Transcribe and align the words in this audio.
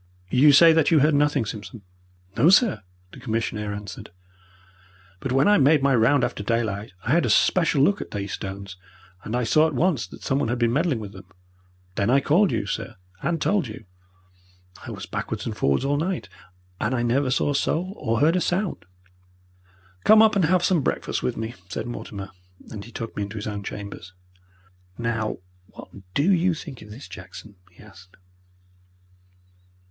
You 0.31 0.51
say 0.51 0.73
that 0.73 0.89
you 0.89 1.01
heard 1.01 1.13
nothing, 1.13 1.45
Simpson?" 1.45 1.83
"No, 2.35 2.49
sir," 2.49 2.81
the 3.11 3.19
commissionaire 3.19 3.71
answered. 3.71 4.09
"But 5.19 5.31
when 5.31 5.47
I 5.47 5.59
made 5.59 5.83
my 5.83 5.93
round 5.95 6.23
after 6.23 6.41
daylight 6.41 6.91
I 7.03 7.11
had 7.11 7.23
a 7.23 7.29
special 7.29 7.83
look 7.83 8.01
at 8.01 8.09
these 8.09 8.33
stones, 8.33 8.77
and 9.23 9.35
I 9.35 9.43
saw 9.43 9.67
at 9.67 9.75
once 9.75 10.07
that 10.07 10.23
someone 10.23 10.47
had 10.47 10.57
been 10.57 10.73
meddling 10.73 10.97
with 10.97 11.11
them. 11.11 11.25
Then 11.93 12.09
I 12.09 12.19
called 12.19 12.51
you, 12.51 12.65
sir, 12.65 12.95
and 13.21 13.39
told 13.39 13.67
you. 13.67 13.85
I 14.83 14.89
was 14.89 15.05
backwards 15.05 15.45
and 15.45 15.55
forwards 15.55 15.85
all 15.85 15.97
night, 15.97 16.27
and 16.79 16.95
I 16.95 17.03
never 17.03 17.29
saw 17.29 17.51
a 17.51 17.55
soul 17.55 17.93
or 17.95 18.21
heard 18.21 18.35
a 18.35 18.41
sound." 18.41 18.85
"Come 20.03 20.23
up 20.23 20.35
and 20.35 20.45
have 20.45 20.63
some 20.65 20.81
breakfast 20.81 21.21
with 21.21 21.37
me," 21.37 21.53
said 21.69 21.85
Mortimer, 21.85 22.31
and 22.71 22.83
he 22.85 22.91
took 22.91 23.15
me 23.15 23.21
into 23.21 23.37
his 23.37 23.45
own 23.45 23.63
chambers. 23.63 24.15
"Now, 24.97 25.37
what 25.67 25.89
DO 26.15 26.33
you 26.33 26.55
think 26.55 26.81
of 26.81 26.89
this, 26.89 27.07
Jackson?" 27.07 27.57
he 27.71 27.83
asked. 27.83 28.17